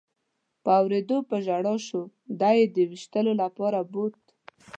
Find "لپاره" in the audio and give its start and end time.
3.41-3.79